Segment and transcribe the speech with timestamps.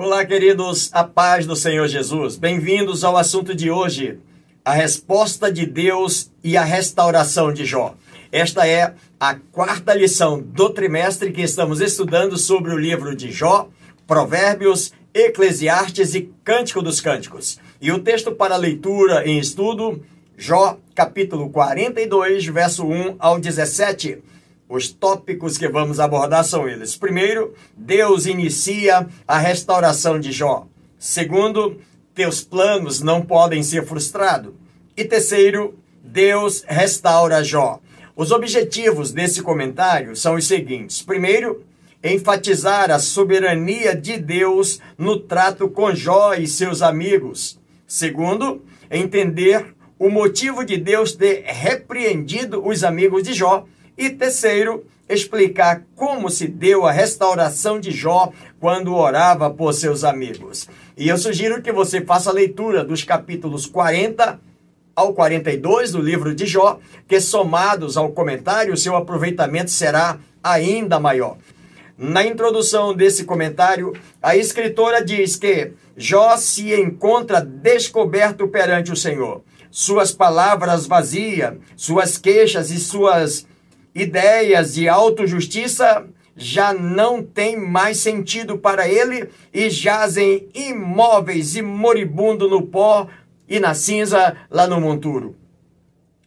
[0.00, 2.36] Olá, queridos, a paz do Senhor Jesus.
[2.36, 4.20] Bem-vindos ao assunto de hoje,
[4.64, 7.96] a resposta de Deus e a restauração de Jó.
[8.30, 13.68] Esta é a quarta lição do trimestre que estamos estudando sobre o livro de Jó,
[14.06, 17.58] Provérbios, Eclesiastes e Cântico dos Cânticos.
[17.80, 20.00] E o texto para leitura em estudo,
[20.36, 24.22] Jó, capítulo 42, verso 1 ao 17
[24.68, 26.94] os tópicos que vamos abordar são eles.
[26.94, 30.66] Primeiro, Deus inicia a restauração de Jó.
[30.98, 31.78] Segundo,
[32.14, 34.52] teus planos não podem ser frustrados.
[34.96, 37.80] E terceiro, Deus restaura Jó.
[38.14, 41.62] Os objetivos desse comentário são os seguintes: primeiro,
[42.02, 47.58] enfatizar a soberania de Deus no trato com Jó e seus amigos.
[47.86, 53.66] Segundo, entender o motivo de Deus ter repreendido os amigos de Jó
[53.98, 60.68] e terceiro, explicar como se deu a restauração de Jó quando orava por seus amigos.
[60.96, 64.38] E eu sugiro que você faça a leitura dos capítulos 40
[64.94, 71.36] ao 42 do livro de Jó, que somados ao comentário, seu aproveitamento será ainda maior.
[71.96, 73.92] Na introdução desse comentário,
[74.22, 79.42] a escritora diz que Jó se encontra descoberto perante o Senhor.
[79.70, 83.46] Suas palavras vazias, suas queixas e suas
[83.98, 92.48] ideias de autojustiça já não têm mais sentido para ele e jazem imóveis e moribundo
[92.48, 93.08] no pó
[93.48, 95.36] e na cinza lá no monturo.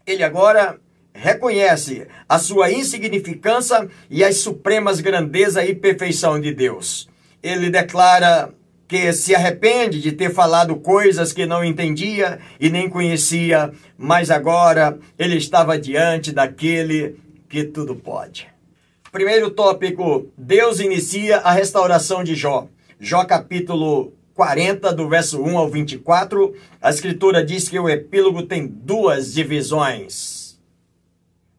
[0.05, 0.77] Ele agora
[1.13, 7.09] reconhece a sua insignificância e as supremas grandeza e perfeição de Deus.
[7.41, 8.53] Ele declara
[8.87, 14.99] que se arrepende de ter falado coisas que não entendia e nem conhecia, mas agora
[15.17, 17.15] ele estava diante daquele
[17.51, 18.47] que tudo pode.
[19.11, 22.69] Primeiro tópico: Deus inicia a restauração de Jó.
[22.97, 28.65] Jó capítulo 40, do verso 1 ao 24, a escritura diz que o epílogo tem
[28.65, 30.57] duas divisões: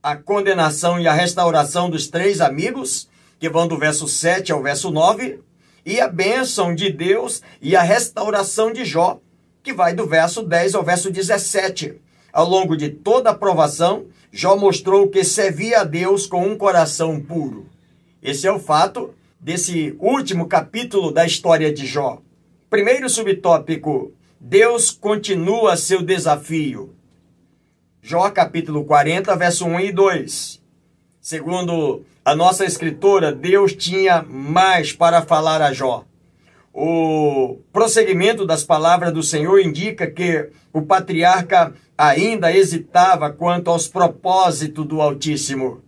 [0.03, 3.06] a condenação e a restauração dos três amigos,
[3.39, 5.41] que vão do verso 7 ao verso 9,
[5.84, 9.21] e a bênção de Deus e a restauração de Jó,
[9.62, 12.00] que vai do verso 10 ao verso 17.
[12.33, 17.20] Ao longo de toda a provação, Jó mostrou que servia a Deus com um coração
[17.20, 17.66] puro.
[18.22, 22.22] Esse é o fato desse último capítulo da história de Jó.
[22.71, 24.10] Primeiro subtópico:
[24.41, 26.94] Deus continua seu desafio.
[28.00, 30.62] Jó capítulo 40, verso 1 e 2.
[31.21, 36.06] Segundo a nossa escritora, Deus tinha mais para falar a Jó.
[36.75, 44.87] O prosseguimento das palavras do Senhor indica que o patriarca ainda hesitava quanto aos propósitos
[44.87, 45.83] do Altíssimo.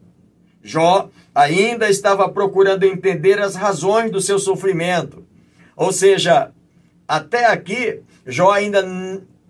[0.63, 5.25] Jó ainda estava procurando entender as razões do seu sofrimento.
[5.75, 6.53] Ou seja,
[7.09, 8.81] até aqui, Jó ainda,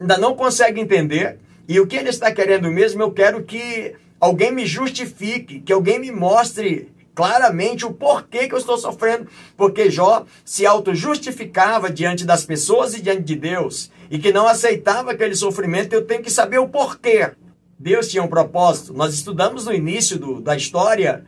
[0.01, 1.39] ainda não consegue entender.
[1.69, 5.99] E o que ele está querendo mesmo, eu quero que alguém me justifique, que alguém
[5.99, 12.45] me mostre claramente o porquê que eu estou sofrendo, porque Jó se auto-justificava diante das
[12.45, 16.59] pessoas e diante de Deus, e que não aceitava aquele sofrimento, eu tenho que saber
[16.59, 17.31] o porquê.
[17.79, 18.93] Deus tinha um propósito.
[18.93, 21.25] Nós estudamos no início do, da história,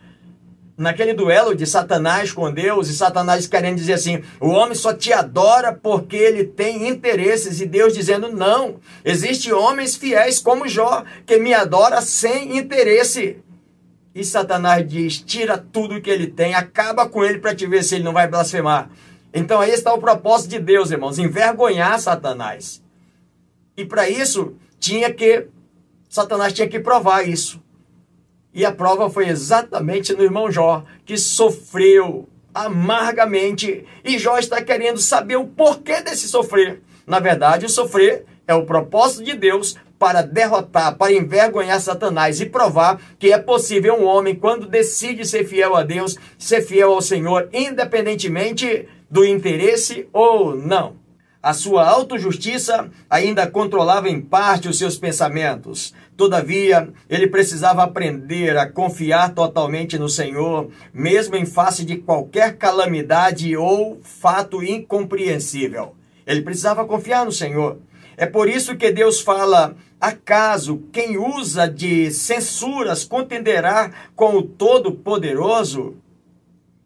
[0.77, 5.13] naquele duelo de Satanás com Deus, e Satanás querendo dizer assim: o homem só te
[5.13, 11.39] adora porque ele tem interesses, e Deus dizendo: não, existem homens fiéis como Jó, que
[11.39, 13.39] me adora sem interesse.
[14.17, 17.97] E Satanás diz: tira tudo que ele tem, acaba com ele para te ver se
[17.97, 18.89] ele não vai blasfemar.
[19.33, 22.83] Então aí está o propósito de Deus, irmãos, envergonhar Satanás.
[23.77, 25.49] E para isso tinha que
[26.09, 27.63] Satanás tinha que provar isso.
[28.55, 34.99] E a prova foi exatamente no irmão Jó, que sofreu amargamente, e Jó está querendo
[34.99, 36.81] saber o porquê desse sofrer.
[37.07, 42.47] Na verdade, o sofrer é o propósito de Deus para derrotar, para envergonhar Satanás e
[42.47, 47.01] provar que é possível um homem, quando decide ser fiel a Deus, ser fiel ao
[47.01, 51.07] Senhor, independentemente do interesse ou não.
[51.43, 55.95] A sua autojustiça ainda controlava em parte os seus pensamentos.
[56.17, 63.57] Todavia, ele precisava aprender a confiar totalmente no Senhor, mesmo em face de qualquer calamidade
[63.57, 65.95] ou fato incompreensível.
[66.27, 67.79] Ele precisava confiar no Senhor.
[68.17, 75.97] É por isso que Deus fala: acaso quem usa de censuras contenderá com o Todo-Poderoso?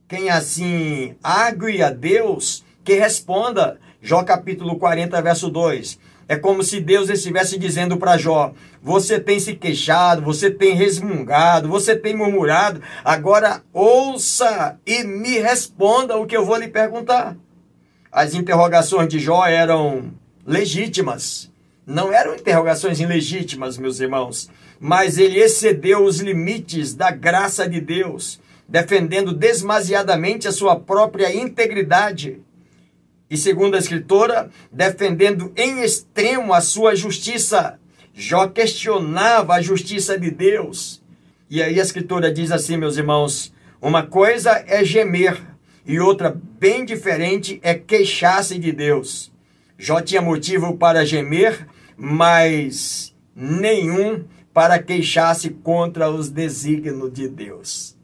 [0.09, 3.79] Quem assim argue a Deus, que responda.
[4.03, 5.99] Jó capítulo 40, verso 2.
[6.27, 11.69] É como se Deus estivesse dizendo para Jó: Você tem se queixado, você tem resmungado,
[11.69, 17.37] você tem murmurado, agora ouça e me responda o que eu vou lhe perguntar.
[18.13, 20.13] as interrogações de Jó eram
[20.47, 21.51] legítimas.
[21.87, 28.41] Não eram interrogações ilegítimas, meus irmãos, mas ele excedeu os limites da graça de Deus,
[28.69, 32.41] defendendo demasiadamente a sua própria integridade.
[33.29, 37.79] E segundo a escritora, defendendo em extremo a sua justiça.
[38.13, 41.01] Jó questionava a justiça de Deus.
[41.49, 45.41] E aí a escritora diz assim, meus irmãos: uma coisa é gemer
[45.87, 49.33] e outra bem diferente é queixar-se de Deus.
[49.83, 51.67] Jó tinha motivo para gemer,
[51.97, 57.97] mas nenhum para queixar-se contra os desígnios de Deus.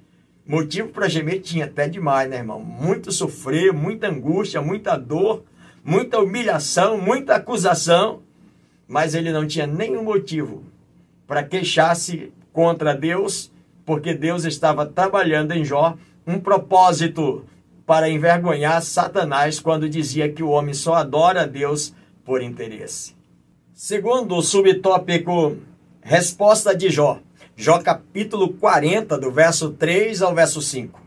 [0.47, 2.61] Motivo para gemer tinha até demais, né, irmão?
[2.61, 5.45] Muito sofrer, muita angústia, muita dor,
[5.85, 8.23] muita humilhação, muita acusação,
[8.89, 10.65] mas ele não tinha nenhum motivo
[11.27, 13.53] para queixar-se contra Deus,
[13.85, 15.95] porque Deus estava trabalhando em Jó
[16.27, 17.45] um propósito
[17.87, 21.95] para envergonhar Satanás quando dizia que o homem só adora a Deus
[22.25, 23.15] por interesse.
[23.73, 25.57] Segundo o subtópico
[26.03, 27.21] Resposta de Jó.
[27.57, 31.01] Jó capítulo 40, do verso 3 ao verso 5.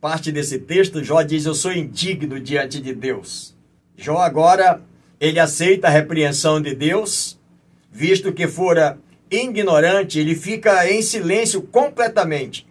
[0.00, 3.56] Parte desse texto, Jó diz: Eu sou indigno diante de Deus.
[3.96, 4.80] Jó agora,
[5.18, 7.38] ele aceita a repreensão de Deus,
[7.90, 8.98] visto que fora
[9.30, 12.66] ignorante, ele fica em silêncio completamente.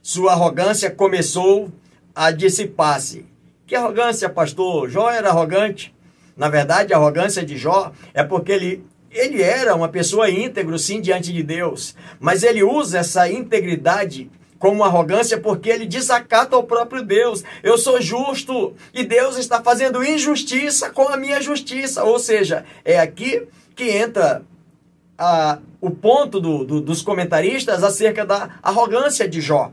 [0.00, 1.70] Sua arrogância começou
[2.18, 3.24] a dissipar-se.
[3.64, 4.90] Que arrogância, pastor?
[4.90, 5.94] Jó era arrogante?
[6.36, 11.00] Na verdade, a arrogância de Jó é porque ele, ele era uma pessoa íntegro, sim,
[11.00, 11.94] diante de Deus.
[12.18, 14.28] Mas ele usa essa integridade
[14.58, 17.44] como arrogância porque ele desacata o próprio Deus.
[17.62, 22.02] Eu sou justo e Deus está fazendo injustiça com a minha justiça.
[22.02, 24.42] Ou seja, é aqui que entra
[25.16, 29.70] a, o ponto do, do, dos comentaristas acerca da arrogância de Jó.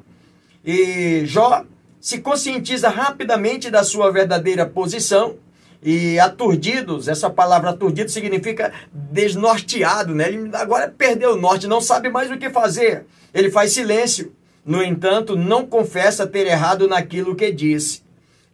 [0.64, 1.66] E Jó
[2.06, 5.38] se conscientiza rapidamente da sua verdadeira posição
[5.82, 10.28] e aturdidos, essa palavra aturdido significa desnorteado, né?
[10.28, 13.08] Ele agora perdeu o norte, não sabe mais o que fazer.
[13.34, 14.32] Ele faz silêncio.
[14.64, 18.04] No entanto, não confessa ter errado naquilo que disse.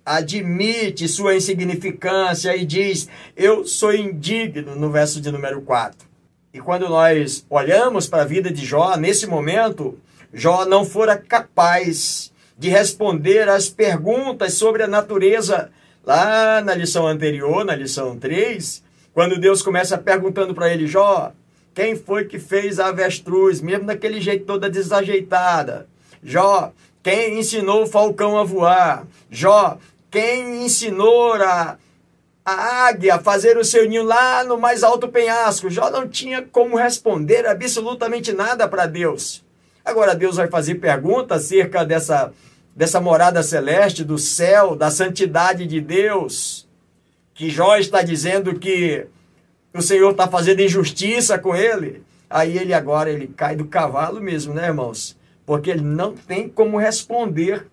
[0.06, 6.08] Admite sua insignificância e diz: Eu sou indigno, no verso de número 4.
[6.54, 10.00] E quando nós olhamos para a vida de Jó, nesse momento,
[10.34, 12.31] Jó não fora capaz
[12.62, 15.72] de responder às perguntas sobre a natureza.
[16.06, 18.84] Lá na lição anterior, na lição 3,
[19.16, 21.32] quando Deus começa perguntando para ele, Jó,
[21.74, 25.88] quem foi que fez a avestruz, mesmo daquele jeito toda desajeitada?
[26.24, 26.72] Jó,
[27.02, 29.08] quem ensinou o falcão a voar?
[29.28, 29.80] Jó,
[30.12, 31.80] quem ensinou a,
[32.46, 35.68] a águia a fazer o seu ninho lá no mais alto penhasco?
[35.68, 39.44] Jó não tinha como responder absolutamente nada para Deus.
[39.84, 42.32] Agora Deus vai fazer perguntas acerca dessa
[42.76, 46.68] dessa morada celeste, do céu, da santidade de Deus,
[47.34, 49.06] que Jó está dizendo que
[49.74, 52.04] o Senhor está fazendo injustiça com ele.
[52.30, 55.18] Aí ele agora ele cai do cavalo mesmo, né, irmãos?
[55.46, 57.68] Porque ele não tem como responder.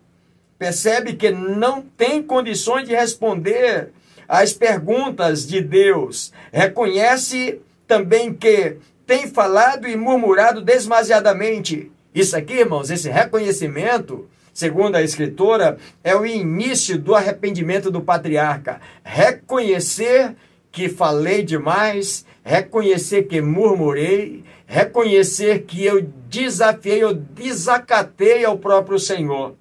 [0.58, 3.90] Percebe que não tem condições de responder
[4.28, 6.32] às perguntas de Deus.
[6.52, 11.90] Reconhece também que tem falado e murmurado demasiadamente.
[12.14, 18.80] Isso aqui, irmãos, esse reconhecimento segundo a escritora, é o início do arrependimento do patriarca.
[19.04, 20.34] Reconhecer
[20.72, 29.54] que falei demais, reconhecer que murmurei, reconhecer que eu desafiei, eu desacatei ao próprio Senhor.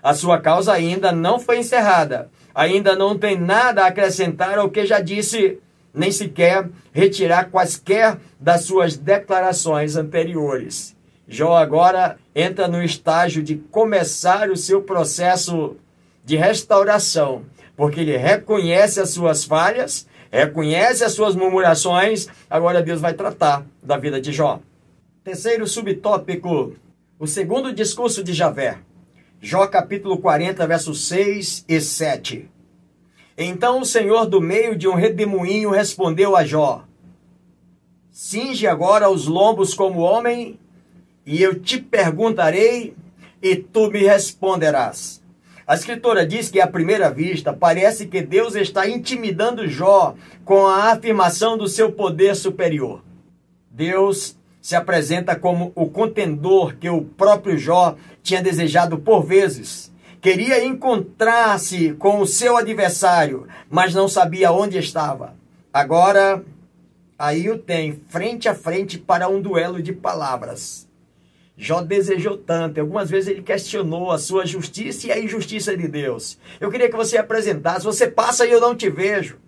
[0.00, 4.86] A sua causa ainda não foi encerrada, ainda não tem nada a acrescentar ao que
[4.86, 5.58] já disse,
[5.92, 10.93] nem sequer retirar quaisquer das suas declarações anteriores.
[11.26, 15.76] Jó agora entra no estágio de começar o seu processo
[16.24, 17.44] de restauração,
[17.76, 23.96] porque ele reconhece as suas falhas, reconhece as suas murmurações, agora Deus vai tratar da
[23.96, 24.60] vida de Jó.
[25.22, 26.74] Terceiro subtópico,
[27.18, 28.78] o segundo discurso de Javé.
[29.40, 32.50] Jó capítulo 40, versos 6 e 7.
[33.36, 36.84] Então o Senhor do meio de um redemoinho respondeu a Jó:
[38.10, 40.58] Cinge agora os lombos como homem
[41.26, 42.94] e eu te perguntarei
[43.42, 45.22] e tu me responderás.
[45.66, 50.14] A escritora diz que à primeira vista parece que Deus está intimidando Jó
[50.44, 53.02] com a afirmação do seu poder superior.
[53.70, 59.92] Deus se apresenta como o contendor que o próprio Jó tinha desejado por vezes.
[60.20, 65.34] Queria encontrar-se com o seu adversário, mas não sabia onde estava.
[65.72, 66.42] Agora,
[67.18, 70.83] aí o tem frente a frente para um duelo de palavras.
[71.56, 76.36] Jó desejou tanto, algumas vezes ele questionou a sua justiça e a injustiça de Deus.
[76.60, 79.38] Eu queria que você apresentasse, você passa e eu não te vejo.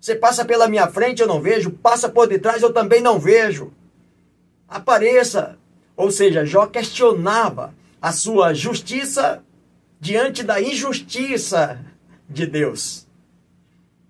[0.00, 3.72] Você passa pela minha frente, eu não vejo, passa por detrás, eu também não vejo.
[4.68, 5.58] Apareça.
[5.96, 9.42] Ou seja, Jó questionava a sua justiça
[10.00, 11.78] diante da injustiça
[12.28, 13.06] de Deus.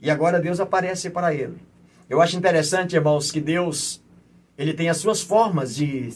[0.01, 1.57] E agora Deus aparece para ele.
[2.09, 4.03] Eu acho interessante, irmãos, que Deus
[4.57, 6.11] ele tem as suas formas de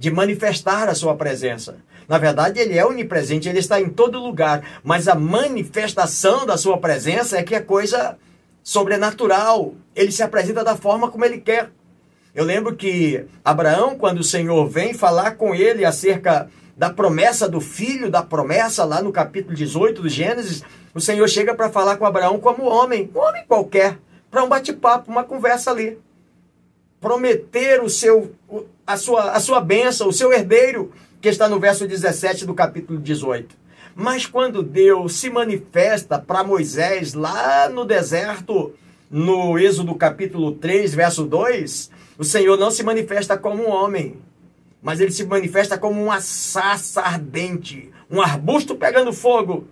[0.00, 1.76] de manifestar a sua presença.
[2.08, 6.78] Na verdade, ele é onipresente, ele está em todo lugar, mas a manifestação da sua
[6.78, 8.16] presença é que é coisa
[8.62, 9.74] sobrenatural.
[9.94, 11.70] Ele se apresenta da forma como ele quer.
[12.34, 17.60] Eu lembro que Abraão, quando o Senhor vem falar com ele acerca da promessa do
[17.60, 20.62] filho, da promessa lá no capítulo 18 do Gênesis,
[20.94, 23.98] o Senhor chega para falar com Abraão como homem, um homem qualquer,
[24.30, 25.98] para um bate-papo, uma conversa ali.
[27.00, 28.32] Prometer o seu
[28.86, 32.98] a sua, a sua bênção, o seu herdeiro, que está no verso 17 do capítulo
[32.98, 33.56] 18.
[33.94, 38.72] Mas quando Deus se manifesta para Moisés lá no deserto,
[39.10, 44.16] no Êxodo capítulo 3, verso 2, o Senhor não se manifesta como um homem,
[44.82, 49.66] mas ele se manifesta como uma sassa ardente, um arbusto pegando fogo.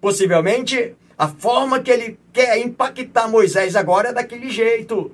[0.00, 5.12] Possivelmente, a forma que ele quer impactar Moisés agora é daquele jeito.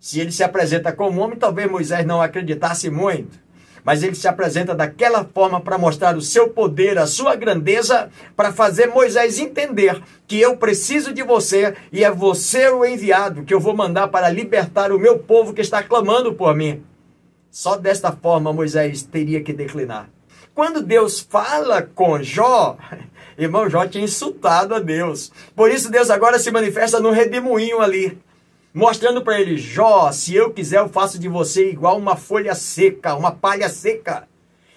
[0.00, 3.38] Se ele se apresenta como homem, talvez Moisés não acreditasse muito.
[3.84, 8.50] Mas ele se apresenta daquela forma para mostrar o seu poder, a sua grandeza, para
[8.50, 13.60] fazer Moisés entender que eu preciso de você e é você o enviado que eu
[13.60, 16.82] vou mandar para libertar o meu povo que está clamando por mim.
[17.50, 20.08] Só desta forma Moisés teria que declinar.
[20.54, 22.78] Quando Deus fala com Jó,
[23.36, 25.30] irmão Jó tinha insultado a Deus.
[25.54, 28.18] Por isso Deus agora se manifesta no redemoinho ali
[28.72, 33.14] mostrando para ele: Jó, se eu quiser, eu faço de você igual uma folha seca,
[33.14, 34.28] uma palha seca.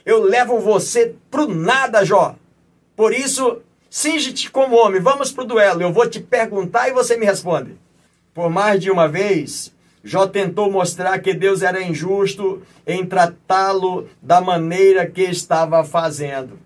[0.06, 2.36] Eu levo você pro nada, Jó.
[2.96, 5.82] Por isso, singe-te como homem, vamos pro duelo.
[5.82, 7.78] Eu vou te perguntar e você me responde.
[8.34, 9.74] Por mais de uma vez,
[10.04, 16.60] Jó tentou mostrar que Deus era injusto em tratá-lo da maneira que estava fazendo.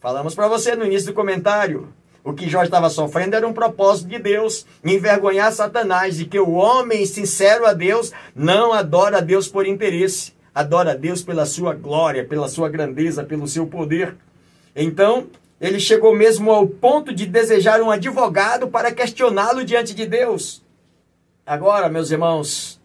[0.00, 1.92] Falamos para você no início do comentário.
[2.24, 6.52] O que Jó estava sofrendo era um propósito de Deus, envergonhar Satanás, de que o
[6.52, 11.74] homem sincero a Deus não adora a Deus por interesse, adora a Deus pela sua
[11.74, 14.14] glória, pela sua grandeza, pelo seu poder.
[14.74, 15.26] Então,
[15.60, 20.62] ele chegou mesmo ao ponto de desejar um advogado para questioná-lo diante de Deus.
[21.44, 22.80] Agora, meus irmãos,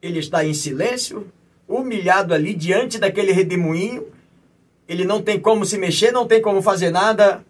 [0.00, 1.26] ele está em silêncio,
[1.68, 4.06] humilhado ali diante daquele redemoinho.
[4.88, 7.44] Ele não tem como se mexer, não tem como fazer nada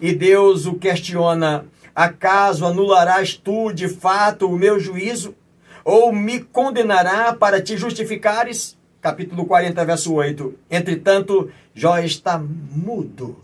[0.00, 5.34] e Deus o questiona: Acaso anularás tu de fato o meu juízo?
[5.84, 8.76] Ou me condenará para te justificares?
[9.00, 10.54] Capítulo 40, verso 8.
[10.70, 13.36] Entretanto, Jó está mudo.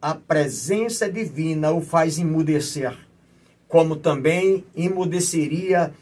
[0.00, 2.94] A presença divina o faz emudecer,
[3.66, 5.92] como também emudeceria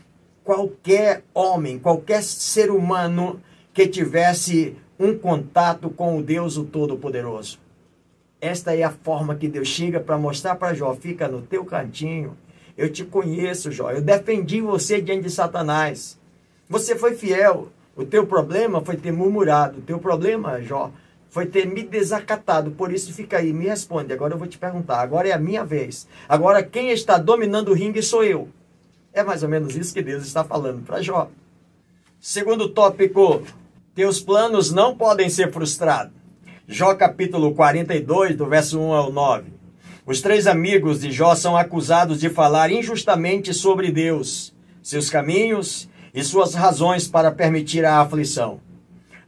[0.45, 3.41] qualquer homem, qualquer ser humano
[3.73, 7.62] que tivesse um contato com o Deus o Todo-Poderoso.
[8.43, 12.37] Esta é a forma que Deus chega para mostrar para Jó: fica no teu cantinho.
[12.77, 13.93] Eu te conheço, Jó.
[13.93, 16.19] Eu defendi você diante de Satanás.
[16.69, 17.69] Você foi fiel.
[17.95, 19.79] O teu problema foi ter murmurado.
[19.79, 20.91] O teu problema, Jó,
[21.31, 22.73] foi ter me desacatado.
[22.73, 24.13] Por isso, fica aí, me responde.
[24.13, 24.99] Agora eu vou te perguntar.
[24.99, 26.09] Agora é a minha vez.
[26.29, 28.49] Agora quem está dominando o ringue sou eu.
[29.13, 31.31] É mais ou menos isso que Deus está falando para Jó.
[32.21, 33.45] Segundo tópico:
[33.95, 36.22] teus planos não podem ser frustrados.
[36.69, 39.51] Jó capítulo 42, do verso 1 ao 9.
[40.07, 46.23] Os três amigos de Jó são acusados de falar injustamente sobre Deus, seus caminhos e
[46.23, 48.61] suas razões para permitir a aflição.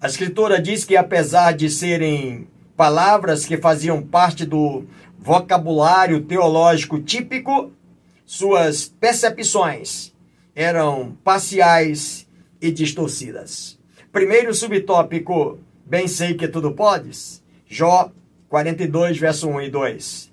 [0.01, 4.85] A escritura diz que, apesar de serem palavras que faziam parte do
[5.19, 7.73] vocabulário teológico típico,
[8.25, 10.15] suas percepções
[10.55, 12.29] eram parciais
[12.63, 13.77] e distorcidas.
[14.13, 17.43] Primeiro subtópico: Bem sei que tudo podes.
[17.67, 18.11] Jó
[18.49, 20.33] 42, verso 1 e 2.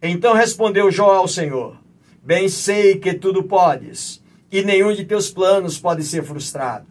[0.00, 1.76] Então respondeu Jó ao Senhor:
[2.22, 6.86] Bem sei que tudo podes, e nenhum de teus planos pode ser frustrado.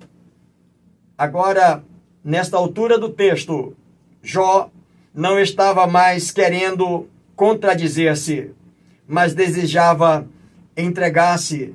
[1.17, 1.82] Agora,
[2.22, 3.74] nesta altura do texto,
[4.22, 4.70] Jó
[5.13, 8.51] não estava mais querendo contradizer-se,
[9.08, 10.27] mas desejava
[10.75, 11.74] entregar-se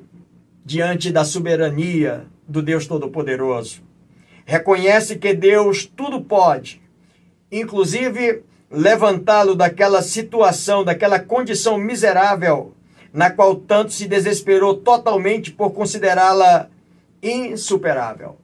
[0.63, 3.81] diante da soberania do Deus Todo-Poderoso
[4.45, 6.81] reconhece que Deus tudo pode,
[7.51, 12.73] inclusive levantá-lo daquela situação, daquela condição miserável
[13.13, 16.67] na qual tanto se desesperou totalmente por considerá-la
[17.21, 18.37] insuperável.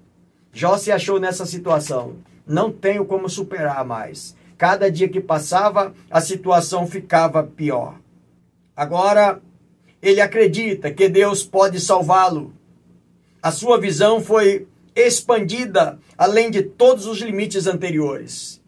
[0.54, 2.18] Jó se achou nessa situação.
[2.46, 4.36] não tenho como superar mais.
[4.58, 8.00] Cada dia que passava, a situação ficava pior.
[8.76, 9.40] Agora,
[10.02, 12.52] ele acredita que Deus pode salvá-lo.
[13.42, 14.68] A sua visão foi
[15.08, 18.62] expandida além de todos os limites anteriores.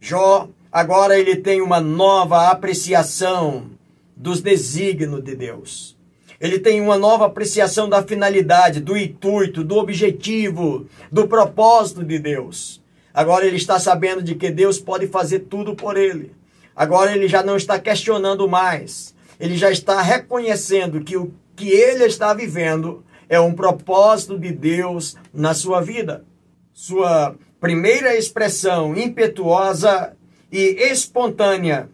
[0.00, 3.70] Jó, agora ele tem uma nova apreciação
[4.16, 5.96] dos desígnios de Deus.
[6.40, 12.82] Ele tem uma nova apreciação da finalidade, do intuito, do objetivo, do propósito de Deus.
[13.14, 16.32] Agora ele está sabendo de que Deus pode fazer tudo por ele.
[16.74, 19.14] Agora ele já não está questionando mais.
[19.38, 25.16] Ele já está reconhecendo que o que ele está vivendo é um propósito de Deus
[25.32, 26.24] na sua vida.
[26.72, 30.14] Sua primeira expressão impetuosa
[30.52, 31.88] e espontânea,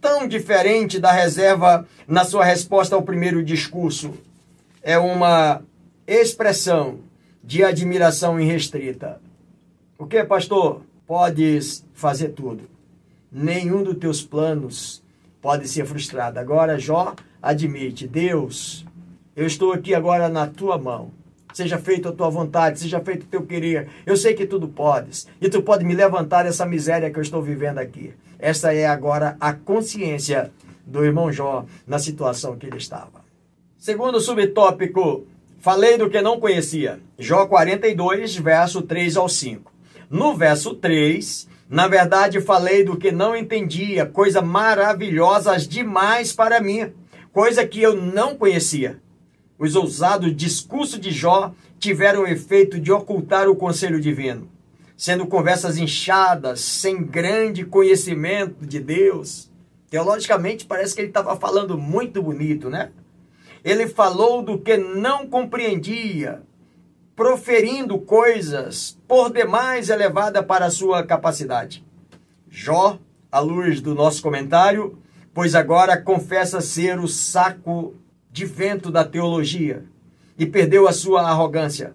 [0.00, 4.14] tão diferente da reserva na sua resposta ao primeiro discurso,
[4.82, 5.62] é uma
[6.06, 7.00] expressão
[7.42, 9.20] de admiração irrestrita.
[9.98, 10.82] O que, pastor?
[11.06, 12.68] Podes fazer tudo.
[13.30, 15.02] Nenhum dos teus planos
[15.42, 16.38] pode ser frustrado.
[16.38, 18.85] Agora, Jó admite: Deus
[19.36, 21.10] eu estou aqui agora na tua mão.
[21.52, 23.88] Seja feita a tua vontade, seja feito o teu querer.
[24.06, 25.28] Eu sei que tudo podes.
[25.40, 28.14] E tu pode me levantar dessa miséria que eu estou vivendo aqui.
[28.38, 30.50] Essa é agora a consciência
[30.86, 33.24] do irmão Jó na situação que ele estava.
[33.76, 35.26] Segundo subtópico,
[35.58, 36.98] falei do que não conhecia.
[37.18, 39.70] Jó 42, verso 3 ao 5.
[40.08, 46.92] No verso 3, na verdade, falei do que não entendia, coisa maravilhosas demais para mim,
[47.32, 48.98] coisa que eu não conhecia.
[49.58, 54.48] Os ousados discursos de Jó tiveram o efeito de ocultar o conselho divino,
[54.96, 59.50] sendo conversas inchadas, sem grande conhecimento de Deus.
[59.88, 62.90] Teologicamente, parece que ele estava falando muito bonito, né?
[63.64, 66.42] Ele falou do que não compreendia,
[67.14, 71.84] proferindo coisas por demais elevadas para a sua capacidade.
[72.50, 72.98] Jó,
[73.32, 74.98] à luz do nosso comentário,
[75.32, 77.94] pois agora confessa ser o saco
[78.36, 79.86] de vento da teologia
[80.38, 81.94] e perdeu a sua arrogância.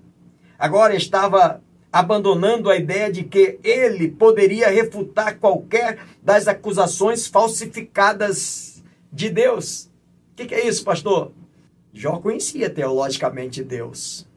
[0.58, 1.62] Agora estava
[1.94, 9.84] abandonando a ideia de que ele poderia refutar qualquer das acusações falsificadas de Deus.
[10.32, 11.32] O que, que é isso, pastor?
[11.94, 14.28] Jó conhecia teologicamente Deus,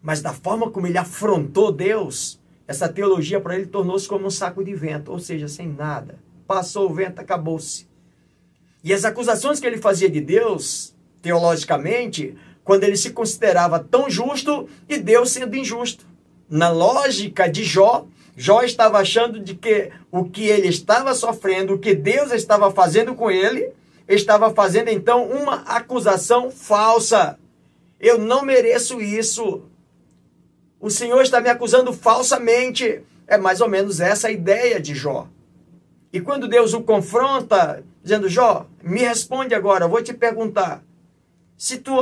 [0.00, 4.62] mas da forma como ele afrontou Deus, essa teologia para ele tornou-se como um saco
[4.62, 6.20] de vento, ou seja, sem nada.
[6.46, 7.88] Passou o vento, acabou-se.
[8.84, 14.68] E as acusações que ele fazia de Deus teologicamente, quando ele se considerava tão justo
[14.88, 16.06] e Deus sendo injusto.
[16.48, 21.78] Na lógica de Jó, Jó estava achando de que o que ele estava sofrendo, o
[21.78, 23.72] que Deus estava fazendo com ele,
[24.06, 27.38] estava fazendo então uma acusação falsa.
[27.98, 29.62] Eu não mereço isso.
[30.80, 33.02] O Senhor está me acusando falsamente.
[33.26, 35.26] É mais ou menos essa a ideia de Jó.
[36.12, 40.82] E quando Deus o confronta, dizendo: Jó, me responde agora, vou te perguntar.
[41.58, 42.00] Se tu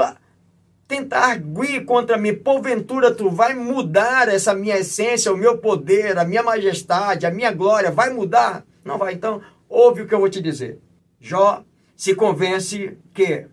[0.87, 6.25] tentar arguir contra mim, porventura tu vai mudar essa minha essência, o meu poder, a
[6.25, 8.65] minha majestade, a minha glória, vai mudar?
[8.85, 9.15] Não vai.
[9.15, 10.79] Então, ouve o que eu vou te dizer.
[11.19, 11.65] Jó
[11.97, 13.47] se convence que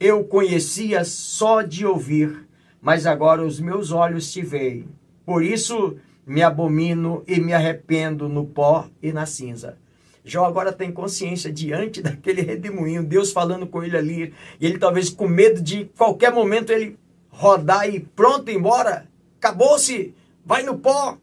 [0.00, 2.48] eu conhecia só de ouvir,
[2.80, 4.88] mas agora os meus olhos te veem.
[5.26, 9.76] Por isso me abomino e me arrependo no pó e na cinza.
[10.24, 15.10] Jó agora tem consciência diante daquele redemoinho, Deus falando com ele ali, e ele talvez
[15.10, 16.98] com medo de qualquer momento ele
[17.30, 19.06] rodar e pronto, embora,
[19.38, 21.16] acabou-se, vai no pó.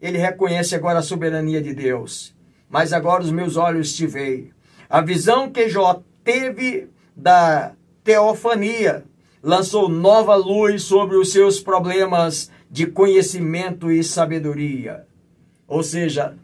[0.00, 2.34] Ele reconhece agora a soberania de Deus.
[2.68, 4.52] Mas agora os meus olhos te veem.
[4.88, 7.72] A visão que Jó teve da
[8.04, 9.04] teofania
[9.42, 15.04] lançou nova luz sobre os seus problemas de conhecimento e sabedoria.
[15.66, 16.36] Ou seja,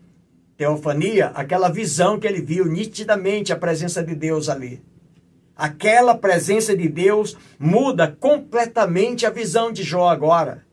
[0.56, 4.82] teofania, aquela visão que ele viu nitidamente a presença de Deus ali.
[5.54, 10.64] Aquela presença de Deus muda completamente a visão de Jó agora.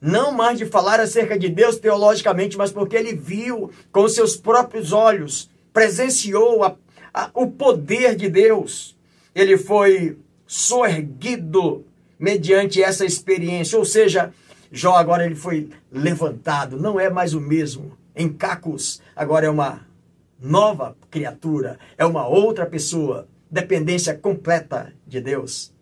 [0.00, 4.92] Não mais de falar acerca de Deus teologicamente, mas porque ele viu com seus próprios
[4.92, 6.74] olhos, presenciou a,
[7.12, 8.96] a, o poder de Deus.
[9.34, 11.84] Ele foi soerguido
[12.18, 14.32] mediante essa experiência, ou seja,
[14.72, 19.86] Jó agora ele foi levantado, não é mais o mesmo em cacos, agora é uma
[20.38, 25.72] nova criatura, é uma outra pessoa, dependência completa de Deus.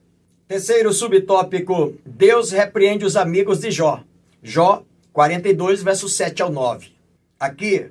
[0.46, 4.05] Terceiro subtópico: Deus repreende os amigos de Jó.
[4.40, 6.92] Jó 42, verso 7 ao 9.
[7.40, 7.90] Aqui,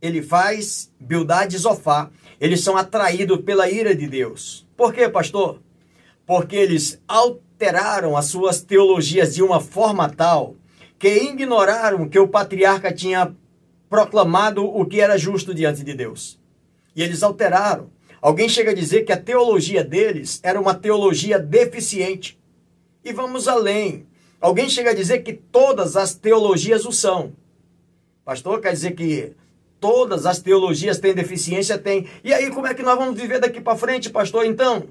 [0.00, 2.10] ele faz Bildade e Zofá.
[2.38, 4.66] Eles são atraídos pela ira de Deus.
[4.76, 5.62] Por quê, pastor?
[6.26, 10.56] Porque eles alteraram as suas teologias de uma forma tal
[10.98, 13.34] que ignoraram que o patriarca tinha
[13.94, 16.40] proclamado o que era justo diante de Deus.
[16.96, 17.90] E eles alteraram.
[18.20, 22.38] Alguém chega a dizer que a teologia deles era uma teologia deficiente.
[23.04, 24.06] E vamos além.
[24.40, 27.32] Alguém chega a dizer que todas as teologias o são.
[28.24, 29.32] Pastor, quer dizer que
[29.78, 31.78] todas as teologias têm deficiência?
[31.78, 32.08] Tem.
[32.24, 34.44] E aí, como é que nós vamos viver daqui para frente, pastor?
[34.44, 34.88] Então,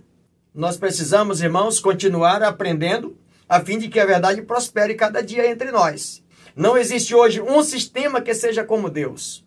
[0.53, 3.17] nós precisamos, irmãos, continuar aprendendo
[3.49, 6.23] a fim de que a verdade prospere cada dia entre nós.
[6.55, 9.43] Não existe hoje um sistema que seja como Deus.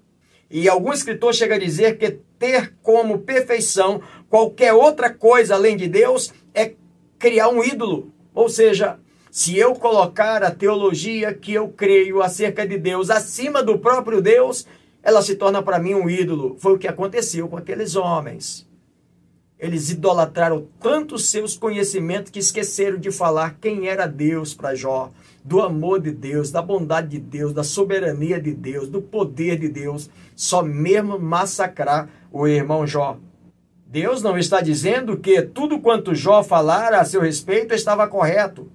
[0.50, 5.88] E algum escritor chega a dizer que ter como perfeição qualquer outra coisa além de
[5.88, 6.72] Deus é
[7.18, 8.12] criar um ídolo.
[8.34, 8.98] Ou seja,
[9.30, 14.66] se eu colocar a teologia que eu creio acerca de Deus acima do próprio Deus,
[15.02, 16.56] ela se torna para mim um ídolo.
[16.58, 18.65] Foi o que aconteceu com aqueles homens.
[19.58, 25.10] Eles idolatraram tanto seus conhecimentos que esqueceram de falar quem era Deus para Jó,
[25.42, 29.68] do amor de Deus, da bondade de Deus, da soberania de Deus, do poder de
[29.68, 33.18] Deus, só mesmo massacrar o irmão Jó.
[33.86, 38.70] Deus não está dizendo que tudo quanto Jó falara a seu respeito estava correto.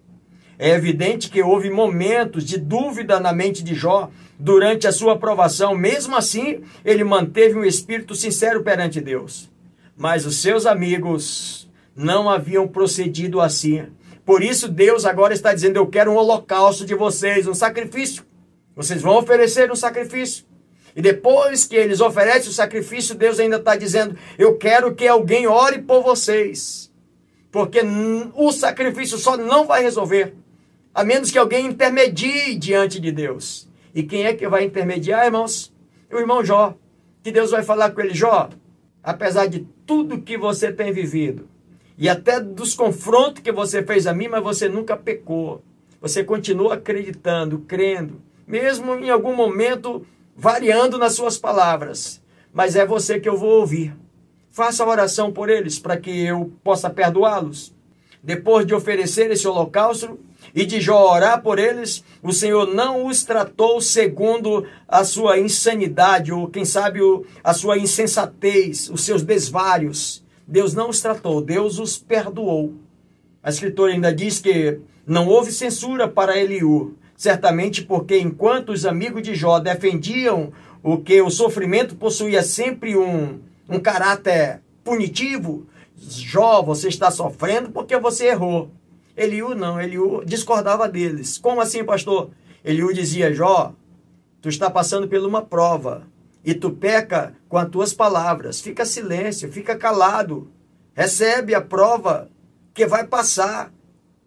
[0.57, 5.75] É evidente que houve momentos de dúvida na mente de Jó durante a sua aprovação.
[5.75, 9.50] Mesmo assim, ele manteve um espírito sincero perante Deus.
[10.01, 13.85] Mas os seus amigos não haviam procedido assim.
[14.25, 18.25] Por isso, Deus agora está dizendo: Eu quero um holocausto de vocês, um sacrifício.
[18.75, 20.43] Vocês vão oferecer um sacrifício.
[20.95, 25.45] E depois que eles oferecem o sacrifício, Deus ainda está dizendo: Eu quero que alguém
[25.45, 26.91] ore por vocês.
[27.51, 27.81] Porque
[28.33, 30.33] o sacrifício só não vai resolver
[30.95, 33.69] a menos que alguém intermedie diante de Deus.
[33.93, 35.71] E quem é que vai intermediar, irmãos?
[36.11, 36.73] O irmão Jó.
[37.21, 38.49] Que Deus vai falar com ele, Jó,
[39.03, 41.47] apesar de tudo que você tem vivido,
[41.97, 45.63] e até dos confrontos que você fez a mim, mas você nunca pecou.
[46.01, 50.03] Você continua acreditando, crendo, mesmo em algum momento
[50.35, 52.19] variando nas suas palavras.
[52.51, 53.95] Mas é você que eu vou ouvir.
[54.49, 57.73] Faça oração por eles para que eu possa perdoá-los.
[58.23, 60.19] Depois de oferecer esse holocausto,
[60.53, 66.31] e de Jó orar por eles, o Senhor não os tratou segundo a sua insanidade,
[66.31, 66.99] ou quem sabe
[67.43, 70.23] a sua insensatez, os seus desvários.
[70.47, 72.73] Deus não os tratou, Deus os perdoou.
[73.41, 79.23] A escritora ainda diz que não houve censura para Eliú, certamente porque enquanto os amigos
[79.23, 80.51] de Jó defendiam
[80.83, 85.65] o que o sofrimento possuía sempre um, um caráter punitivo,
[85.97, 88.71] Jó, você está sofrendo porque você errou.
[89.21, 91.37] Eliú não, Eliú discordava deles.
[91.37, 92.31] Como assim, pastor?
[92.65, 93.73] Eliú dizia: Jó,
[94.41, 96.07] tu está passando por uma prova
[96.43, 98.59] e tu peca com as tuas palavras.
[98.59, 100.51] Fica silêncio, fica calado.
[100.95, 102.29] Recebe a prova
[102.73, 103.71] que vai passar,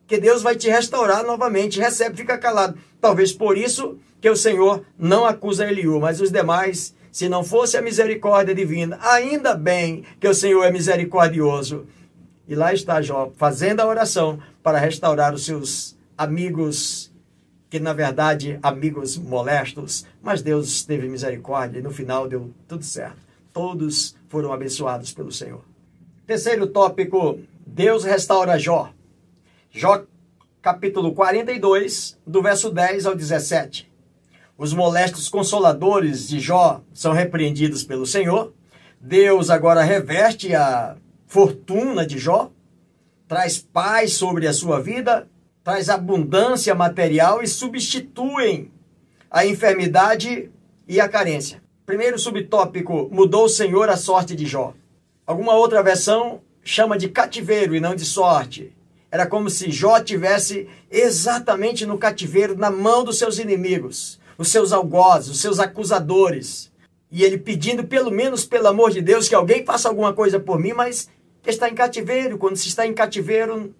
[0.07, 1.81] que Deus vai te restaurar novamente.
[1.81, 2.79] Recebe, fica calado.
[3.01, 7.77] Talvez por isso que o Senhor não acusa Eliú, mas os demais, se não fosse
[7.77, 11.85] a misericórdia divina, ainda bem que o Senhor é misericordioso.
[12.47, 17.13] E lá está Jó, fazendo a oração para restaurar os seus amigos,
[17.71, 23.19] que na verdade, amigos molestos, mas Deus teve misericórdia e no final deu tudo certo.
[23.53, 25.63] Todos foram abençoados pelo Senhor.
[26.27, 28.91] Terceiro tópico: Deus restaura Jó.
[29.71, 30.05] Jó,
[30.61, 33.91] capítulo 42, do verso 10 ao 17.
[34.57, 38.53] Os molestos consoladores de Jó são repreendidos pelo Senhor.
[39.01, 42.51] Deus agora reveste a fortuna de Jó
[43.27, 45.29] traz paz sobre a sua vida,
[45.63, 48.71] traz abundância material e substituem
[49.31, 50.51] a enfermidade
[50.87, 51.63] e a carência.
[51.87, 54.75] Primeiro subtópico: mudou o Senhor a sorte de Jó.
[55.27, 58.73] Alguma outra versão chama de cativeiro e não de sorte.
[59.11, 64.73] Era como se Jó tivesse exatamente no cativeiro, na mão dos seus inimigos, os seus
[64.73, 66.73] algozes, os seus acusadores.
[67.11, 70.59] E ele pedindo, pelo menos pelo amor de Deus, que alguém faça alguma coisa por
[70.59, 71.09] mim, mas
[71.47, 72.39] está em cativeiro.
[72.39, 73.75] Quando se está em cativeiro,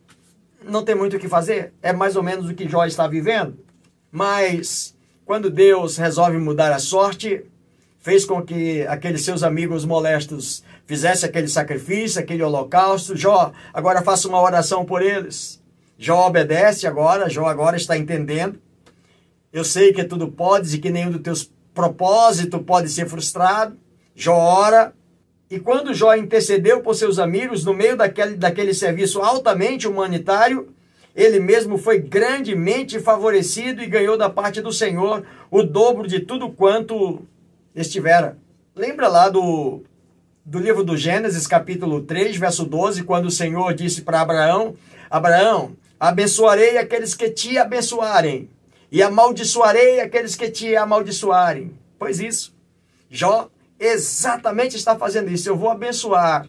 [0.63, 1.73] não tem muito o que fazer.
[1.83, 3.59] É mais ou menos o que Jó está vivendo.
[4.11, 7.45] Mas quando Deus resolve mudar a sorte,
[7.99, 13.17] fez com que aqueles seus amigos molestos fizessem aquele sacrifício, aquele holocausto.
[13.17, 15.63] Jó, agora faça uma oração por eles.
[15.99, 18.61] Jó obedece agora, Jó agora está entendendo.
[19.53, 23.77] Eu sei que tudo podes e que nenhum dos teus propósitos pode ser frustrado.
[24.15, 24.93] Jó ora,
[25.55, 30.75] e quando Jó intercedeu por seus amigos no meio daquele, daquele serviço altamente humanitário,
[31.15, 36.51] ele mesmo foi grandemente favorecido e ganhou da parte do Senhor o dobro de tudo
[36.51, 37.23] quanto
[37.73, 38.37] estivera.
[38.75, 39.85] Lembra lá do,
[40.45, 44.75] do livro do Gênesis, capítulo 3, verso 12, quando o Senhor disse para Abraão:
[45.09, 48.51] Abraão, abençoarei aqueles que te abençoarem,
[48.91, 51.71] e amaldiçoarei aqueles que te amaldiçoarem.
[51.97, 52.53] Pois isso.
[53.09, 55.49] Jó exatamente está fazendo isso.
[55.49, 56.49] Eu vou abençoar,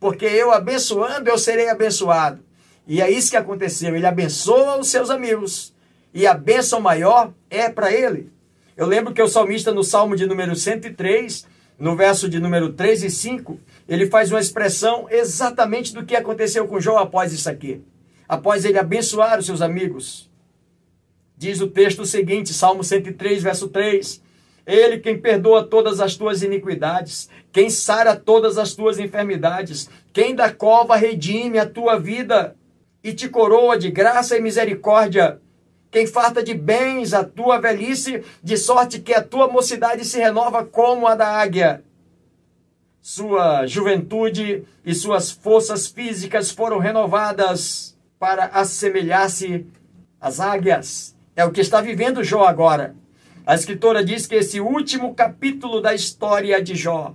[0.00, 2.44] porque eu abençoando, eu serei abençoado.
[2.86, 3.96] E é isso que aconteceu.
[3.96, 5.74] Ele abençoa os seus amigos.
[6.14, 8.30] E a bênção maior é para ele.
[8.76, 11.46] Eu lembro que o salmista, no Salmo de número 103,
[11.78, 16.66] no verso de número 3 e 5, ele faz uma expressão exatamente do que aconteceu
[16.66, 17.82] com Jó após isso aqui.
[18.28, 20.30] Após ele abençoar os seus amigos.
[21.36, 24.22] Diz o texto seguinte, Salmo 103, verso 3:
[24.66, 30.52] Ele quem perdoa todas as tuas iniquidades, quem sara todas as tuas enfermidades, quem da
[30.52, 32.56] cova redime a tua vida
[33.02, 35.40] e te coroa de graça e misericórdia,
[35.90, 40.64] quem farta de bens a tua velhice, de sorte que a tua mocidade se renova
[40.64, 41.84] como a da águia
[43.06, 49.64] sua juventude e suas forças físicas foram renovadas para assemelhar-se
[50.20, 51.16] às águias.
[51.36, 52.96] É o que está vivendo Jó agora.
[53.46, 57.14] A escritora diz que esse último capítulo da história de Jó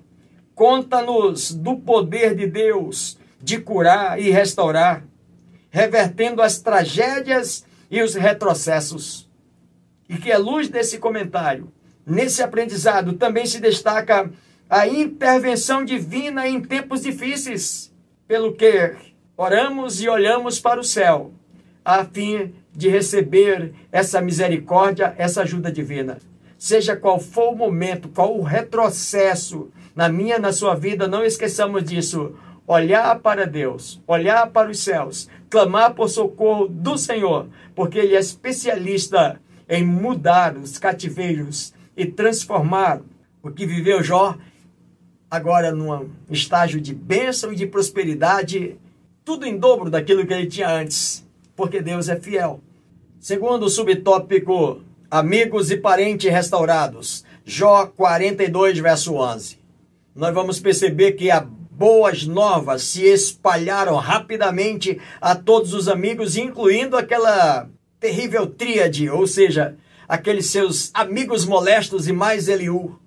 [0.56, 5.04] conta-nos do poder de Deus de curar e restaurar,
[5.70, 9.30] revertendo as tragédias e os retrocessos.
[10.08, 11.70] E que a luz desse comentário,
[12.06, 14.32] nesse aprendizado, também se destaca
[14.70, 17.94] a intervenção divina em tempos difíceis,
[18.26, 18.96] pelo que
[19.36, 21.34] oramos e olhamos para o céu,
[21.84, 26.17] a fim de receber essa misericórdia, essa ajuda divina.
[26.57, 31.84] Seja qual for o momento, qual o retrocesso na minha, na sua vida, não esqueçamos
[31.84, 32.34] disso.
[32.65, 38.19] Olhar para Deus, olhar para os céus, clamar por socorro do Senhor, porque Ele é
[38.19, 43.01] especialista em mudar os cativeiros e transformar
[43.43, 44.38] o que viveu Jó
[45.29, 48.77] agora num estágio de bênção e de prosperidade,
[49.23, 52.61] tudo em dobro daquilo que ele tinha antes, porque Deus é fiel.
[53.19, 59.59] Segundo subtópico, amigos e parentes restaurados, Jó 42, verso 11.
[60.15, 66.95] Nós vamos perceber que as boas novas se espalharam rapidamente a todos os amigos, incluindo
[66.95, 69.75] aquela terrível tríade, ou seja,
[70.07, 72.99] aqueles seus amigos molestos e mais Eliú.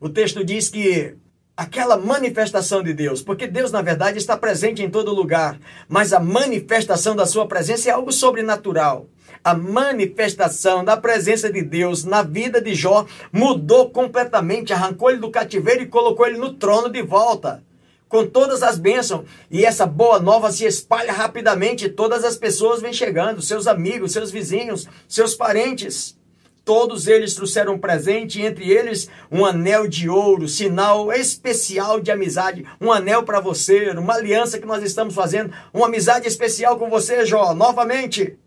[0.00, 1.16] O texto diz que
[1.56, 6.18] aquela manifestação de Deus, porque Deus, na verdade, está presente em todo lugar, mas a
[6.18, 9.06] manifestação da sua presença é algo sobrenatural.
[9.42, 15.30] A manifestação da presença de Deus na vida de Jó mudou completamente, arrancou ele do
[15.30, 17.62] cativeiro e colocou ele no trono de volta.
[18.08, 22.92] Com todas as bênçãos, e essa boa nova se espalha rapidamente, todas as pessoas vêm
[22.92, 26.16] chegando, seus amigos, seus vizinhos, seus parentes.
[26.64, 32.90] Todos eles trouxeram presente, entre eles um anel de ouro, sinal especial de amizade, um
[32.90, 37.52] anel para você, uma aliança que nós estamos fazendo, uma amizade especial com você, Jó.
[37.54, 38.38] Novamente,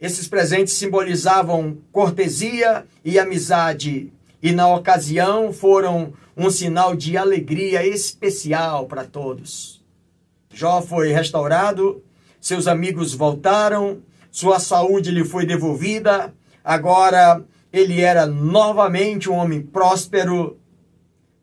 [0.00, 4.10] esses presentes simbolizavam cortesia e amizade,
[4.42, 9.84] e na ocasião foram um sinal de alegria especial para todos.
[10.50, 12.02] Jó foi restaurado,
[12.40, 16.32] seus amigos voltaram, sua saúde lhe foi devolvida,
[16.64, 17.44] agora
[17.78, 20.58] ele era novamente um homem próspero.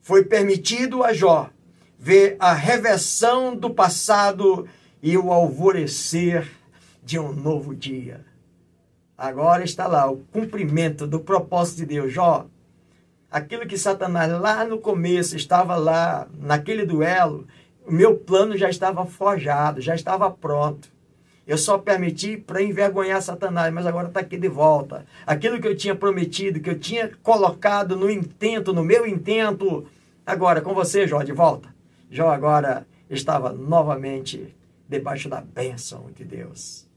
[0.02, 1.50] Foi permitido a Jó
[1.98, 4.68] ver a reversão do passado
[5.02, 6.50] e o alvorecer
[7.04, 8.26] de um novo dia.
[9.18, 12.12] Agora está lá o cumprimento do propósito de Deus.
[12.12, 12.48] Jó,
[13.32, 17.48] aquilo que Satanás lá no começo estava lá, naquele duelo,
[17.86, 20.92] o meu plano já estava forjado, já estava pronto.
[21.46, 25.06] Eu só permiti para envergonhar Satanás, mas agora está aqui de volta.
[25.28, 29.86] Aquilo que eu tinha prometido, que eu tinha colocado no intento, no meu intento,
[30.26, 31.68] agora com você, Jó, de volta.
[32.10, 34.56] Jó agora estava novamente
[34.88, 36.88] debaixo da bênção de Deus.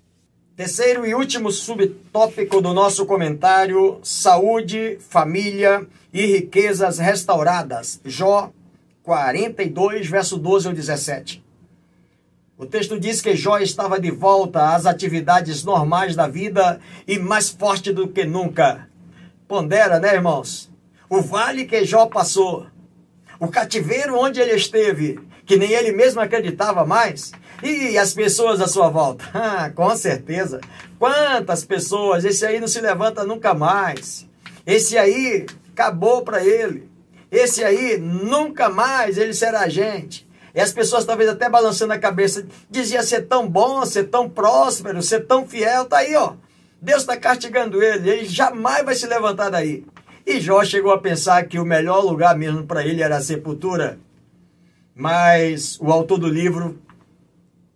[0.55, 8.01] Terceiro e último subtópico do nosso comentário: saúde, família e riquezas restauradas.
[8.05, 8.51] Jó
[9.03, 11.46] 42, verso 12 ao 17.
[12.59, 17.51] O texto diz que Jó estava de volta às atividades normais da vida e mais
[17.51, 18.89] forte do que nunca.
[19.47, 20.71] Pondera, né, irmãos?
[21.11, 22.67] O vale que Jó passou,
[23.39, 27.31] o cativeiro onde ele esteve, que nem ele mesmo acreditava mais,
[27.63, 29.25] e as pessoas à sua volta.
[29.37, 30.59] Ah, com certeza.
[30.99, 32.25] Quantas pessoas?
[32.25, 34.27] Esse aí não se levanta nunca mais.
[34.67, 36.91] Esse aí acabou para ele.
[37.31, 40.26] Esse aí nunca mais ele será gente.
[40.57, 45.03] E as pessoas talvez até balançando a cabeça, dizia ser tão bom, ser tão próspero,
[45.03, 46.33] ser tão fiel, tá aí, ó.
[46.81, 49.85] Deus está castigando ele, ele jamais vai se levantar daí.
[50.25, 53.99] E Jó chegou a pensar que o melhor lugar mesmo para ele era a sepultura.
[54.95, 56.79] Mas o autor do livro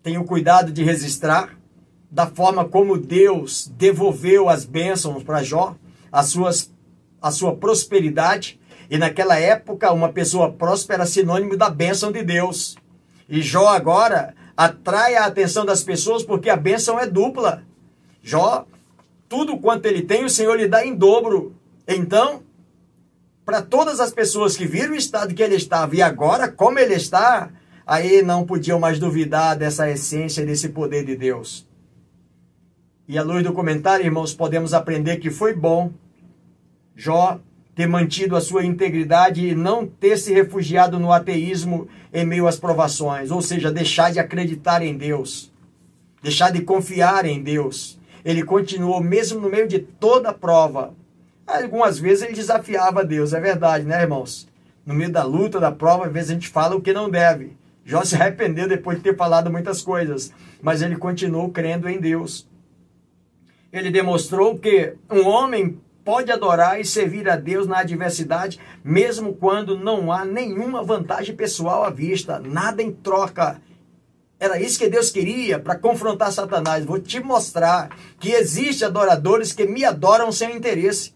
[0.03, 1.55] tem o cuidado de registrar
[2.11, 5.77] da forma como Deus devolveu as bênçãos para Jó,
[6.11, 6.73] as suas,
[7.21, 8.60] a sua prosperidade,
[8.91, 12.77] E naquela época, uma pessoa próspera era sinônimo da bênção de Deus.
[13.29, 17.63] E Jó agora atrai a atenção das pessoas porque a bênção é dupla.
[18.21, 18.67] Jó,
[19.29, 21.55] tudo quanto ele tem, o Senhor lhe dá em dobro.
[21.87, 22.43] Então,
[23.45, 26.95] para todas as pessoas que viram o estado que ele estava e agora como ele
[26.95, 27.49] está,
[27.87, 31.65] aí não podiam mais duvidar dessa essência, desse poder de Deus.
[33.07, 35.93] E à luz do comentário, irmãos, podemos aprender que foi bom
[36.97, 37.41] Jó
[37.81, 42.59] ter mantido a sua integridade e não ter se refugiado no ateísmo em meio às
[42.59, 45.51] provações, ou seja, deixar de acreditar em Deus,
[46.23, 47.99] deixar de confiar em Deus.
[48.23, 50.93] Ele continuou mesmo no meio de toda a prova.
[51.47, 54.47] Algumas vezes ele desafiava Deus, é verdade, né, irmãos?
[54.85, 57.57] No meio da luta, da prova, às vezes a gente fala o que não deve.
[57.83, 62.47] Jó se arrependeu depois de ter falado muitas coisas, mas ele continuou crendo em Deus.
[63.73, 69.79] Ele demonstrou que um homem pode adorar e servir a Deus na adversidade, mesmo quando
[69.79, 73.61] não há nenhuma vantagem pessoal à vista, nada em troca.
[74.39, 76.85] Era isso que Deus queria para confrontar Satanás.
[76.85, 81.15] Vou te mostrar que existe adoradores que me adoram sem interesse.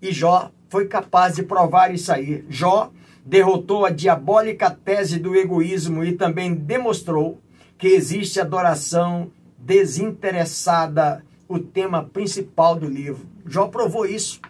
[0.00, 2.44] E Jó foi capaz de provar isso aí.
[2.48, 2.90] Jó
[3.24, 7.40] derrotou a diabólica tese do egoísmo e também demonstrou
[7.76, 13.26] que existe adoração desinteressada o tema principal do livro.
[13.46, 14.40] Jó provou isso.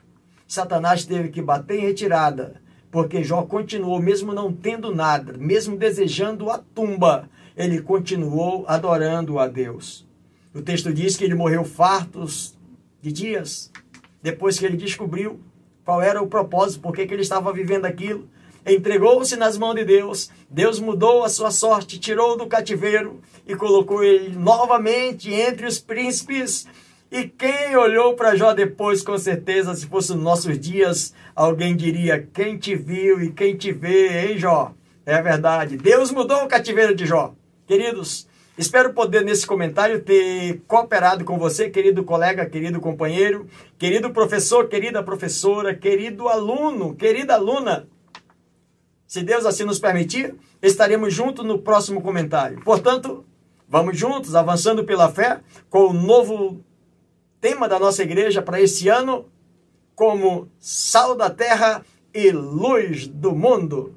[0.49, 6.51] Satanás teve que bater em retirada, porque Jó continuou, mesmo não tendo nada, mesmo desejando
[6.51, 10.07] a tumba, ele continuou adorando a Deus.
[10.55, 12.57] O texto diz que ele morreu fartos
[13.03, 13.71] de dias,
[14.23, 15.39] depois que ele descobriu
[15.85, 18.27] qual era o propósito, por que ele estava vivendo aquilo.
[18.67, 24.03] Entregou-se nas mãos de Deus, Deus mudou a sua sorte, tirou do cativeiro e colocou
[24.03, 26.67] ele novamente entre os príncipes
[27.15, 32.29] e quem olhou para Jó depois, com certeza, se fosse nos nossos dias, alguém diria:
[32.35, 34.75] Quem te viu e quem te vê, hein, Jó?
[35.07, 35.77] É verdade.
[35.77, 37.33] Deus mudou o cativeiro de Jó.
[37.69, 38.27] Queridos,
[38.59, 43.47] espero poder nesse comentário ter cooperado com você, querido colega, querido companheiro,
[43.79, 47.87] querido professor, querida professora, querido aluno, querida aluna.
[49.07, 52.61] Se Deus assim nos permitir, estaremos juntos no próximo comentário.
[52.65, 53.25] Portanto,
[53.69, 55.39] vamos juntos, avançando pela fé,
[55.71, 56.61] com o novo
[57.45, 59.27] tema da nossa igreja para esse ano
[59.95, 63.95] como sal da terra e luz do mundo.